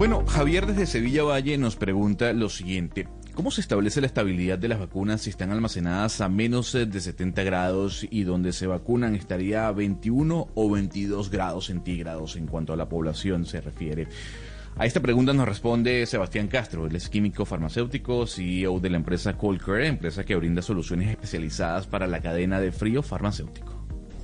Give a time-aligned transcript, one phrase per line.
[0.00, 3.06] Bueno, Javier desde Sevilla Valle nos pregunta lo siguiente.
[3.34, 7.42] ¿Cómo se establece la estabilidad de las vacunas si están almacenadas a menos de 70
[7.42, 12.78] grados y donde se vacunan estaría a 21 o 22 grados centígrados en cuanto a
[12.78, 14.08] la población se refiere?
[14.78, 19.36] A esta pregunta nos responde Sebastián Castro, él es químico farmacéutico, CEO de la empresa
[19.36, 23.79] Colcare, empresa que brinda soluciones especializadas para la cadena de frío farmacéutico.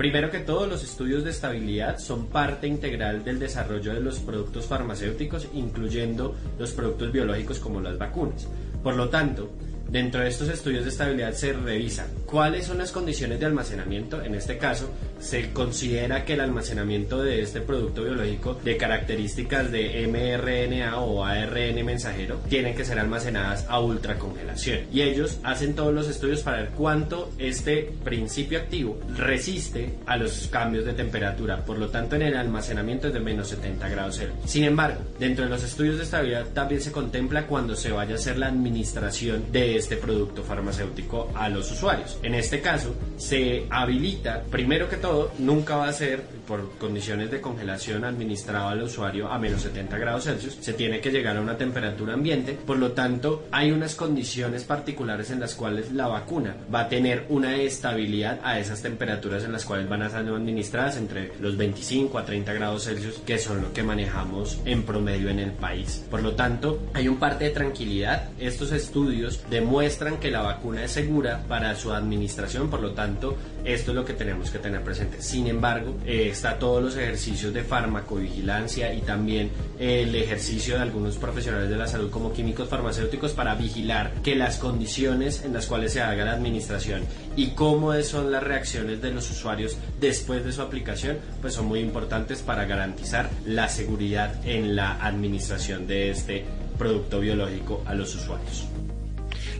[0.00, 4.64] Primero que todo, los estudios de estabilidad son parte integral del desarrollo de los productos
[4.64, 8.48] farmacéuticos, incluyendo los productos biológicos como las vacunas.
[8.82, 9.50] Por lo tanto,
[9.90, 14.22] Dentro de estos estudios de estabilidad se revisa cuáles son las condiciones de almacenamiento.
[14.22, 14.88] En este caso,
[15.18, 21.84] se considera que el almacenamiento de este producto biológico de características de mRNA o ARN
[21.84, 24.82] mensajero tienen que ser almacenadas a ultracongelación.
[24.92, 30.46] Y ellos hacen todos los estudios para ver cuánto este principio activo resiste a los
[30.52, 31.64] cambios de temperatura.
[31.64, 34.38] Por lo tanto, en el almacenamiento es de menos 70 grados Celsius.
[34.48, 38.18] Sin embargo, dentro de los estudios de estabilidad también se contempla cuando se vaya a
[38.18, 42.18] hacer la administración de este producto farmacéutico a los usuarios.
[42.22, 47.40] En este caso, se habilita, primero que todo, nunca va a ser por condiciones de
[47.40, 51.56] congelación administrado al usuario a menos 70 grados Celsius, se tiene que llegar a una
[51.56, 56.80] temperatura ambiente, por lo tanto, hay unas condiciones particulares en las cuales la vacuna va
[56.80, 61.32] a tener una estabilidad a esas temperaturas en las cuales van a ser administradas entre
[61.40, 65.52] los 25 a 30 grados Celsius, que son lo que manejamos en promedio en el
[65.52, 66.04] país.
[66.10, 68.28] Por lo tanto, hay un parte de tranquilidad.
[68.38, 73.36] Estos estudios de muestran que la vacuna es segura para su administración, por lo tanto,
[73.64, 75.22] esto es lo que tenemos que tener presente.
[75.22, 81.18] Sin embargo, eh, está todos los ejercicios de farmacovigilancia y también el ejercicio de algunos
[81.18, 85.92] profesionales de la salud como químicos farmacéuticos para vigilar que las condiciones en las cuales
[85.92, 87.04] se haga la administración
[87.36, 91.78] y cómo son las reacciones de los usuarios después de su aplicación, pues son muy
[91.78, 96.44] importantes para garantizar la seguridad en la administración de este
[96.76, 98.66] producto biológico a los usuarios.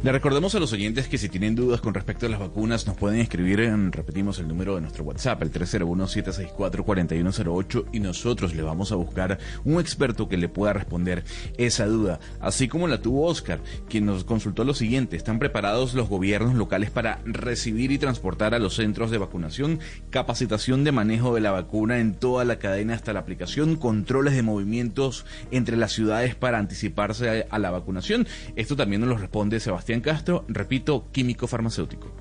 [0.03, 2.97] Le recordamos a los oyentes que si tienen dudas con respecto a las vacunas nos
[2.97, 8.93] pueden escribir en, repetimos el número de nuestro WhatsApp, el 301-764-4108 y nosotros le vamos
[8.93, 11.22] a buscar un experto que le pueda responder
[11.59, 13.60] esa duda, así como la tuvo Oscar,
[13.91, 18.59] quien nos consultó lo siguiente, ¿están preparados los gobiernos locales para recibir y transportar a
[18.59, 23.12] los centros de vacunación, capacitación de manejo de la vacuna en toda la cadena hasta
[23.12, 28.27] la aplicación, controles de movimientos entre las ciudades para anticiparse a, la vacunación?
[28.56, 32.12] Esto también nos lo responde Sebastián Castro, repito, químico farmacéutico.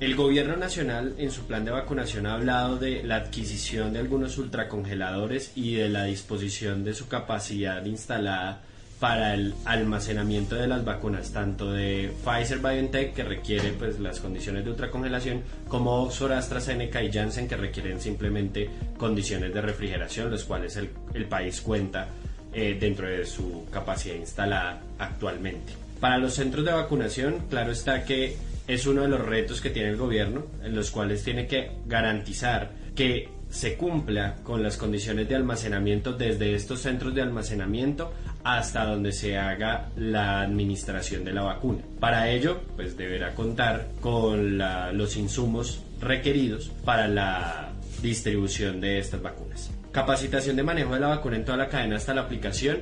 [0.00, 4.38] El gobierno nacional en su plan de vacunación ha hablado de la adquisición de algunos
[4.38, 8.62] ultracongeladores y de la disposición de su capacidad instalada
[9.02, 14.64] para el almacenamiento de las vacunas, tanto de Pfizer BioNTech, que requiere pues, las condiciones
[14.64, 20.76] de ultracongelación, como Oxford, AstraZeneca y Janssen, que requieren simplemente condiciones de refrigeración, los cuales
[20.76, 22.06] el, país cuenta
[22.52, 25.81] eh, dentro de su capacidad instalada actualmente.
[26.02, 28.36] Para los centros de vacunación, claro está que
[28.66, 32.72] es uno de los retos que tiene el gobierno, en los cuales tiene que garantizar
[32.96, 38.12] que se cumpla con las condiciones de almacenamiento desde estos centros de almacenamiento
[38.42, 41.82] hasta donde se haga la administración de la vacuna.
[42.00, 47.70] Para ello, pues deberá contar con los insumos requeridos para la
[48.02, 49.70] distribución de estas vacunas.
[49.92, 52.78] Capacitación de manejo de la vacuna en toda la cadena hasta la aplicación.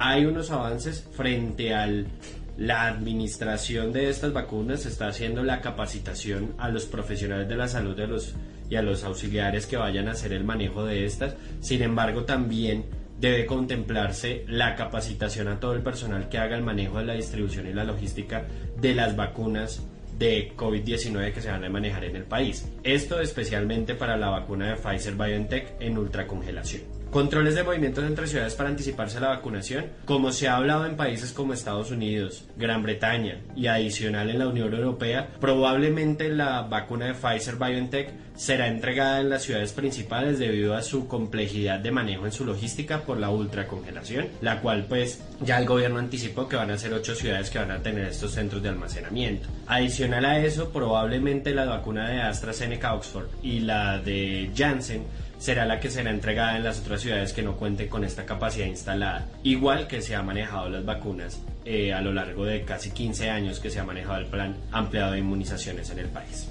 [0.00, 2.08] Hay unos avances frente al
[2.56, 7.94] la administración de estas vacunas está haciendo la capacitación a los profesionales de la salud
[7.94, 8.34] de los,
[8.70, 11.36] y a los auxiliares que vayan a hacer el manejo de estas.
[11.60, 12.86] Sin embargo, también
[13.20, 17.66] debe contemplarse la capacitación a todo el personal que haga el manejo de la distribución
[17.66, 18.46] y la logística
[18.80, 19.86] de las vacunas
[20.18, 22.66] de COVID-19 que se van a manejar en el país.
[22.82, 26.82] Esto especialmente para la vacuna de Pfizer BioNTech en ultracongelación.
[27.10, 30.96] Controles de movimientos entre ciudades para anticiparse a la vacunación, como se ha hablado en
[30.96, 37.06] países como Estados Unidos, Gran Bretaña y adicional en la Unión Europea, probablemente la vacuna
[37.06, 42.26] de Pfizer BioNTech será entregada en las ciudades principales debido a su complejidad de manejo
[42.26, 46.70] en su logística por la ultracongelación, la cual pues ya el gobierno anticipó que van
[46.70, 49.48] a ser ocho ciudades que van a tener estos centros de almacenamiento.
[49.66, 55.04] Adicional a eso, probablemente la vacuna de AstraZeneca Oxford y la de Janssen
[55.38, 58.66] será la que será entregada en las otras ciudades que no cuenten con esta capacidad
[58.66, 59.26] instalada.
[59.42, 63.60] Igual que se ha manejado las vacunas eh, a lo largo de casi 15 años
[63.60, 66.48] que se ha manejado el plan ampliado de inmunizaciones en el país.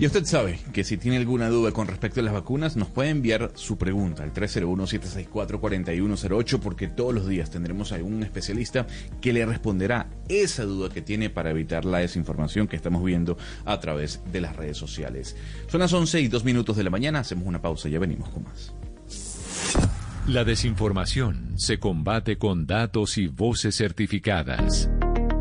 [0.00, 3.10] Y usted sabe que si tiene alguna duda con respecto a las vacunas, nos puede
[3.10, 8.86] enviar su pregunta al 301-764-4108 porque todos los días tendremos a algún especialista
[9.20, 13.80] que le responderá esa duda que tiene para evitar la desinformación que estamos viendo a
[13.80, 15.34] través de las redes sociales.
[15.66, 18.28] Son las 11 y 2 minutos de la mañana, hacemos una pausa y ya venimos
[18.28, 18.72] con más.
[20.28, 24.88] La desinformación se combate con datos y voces certificadas.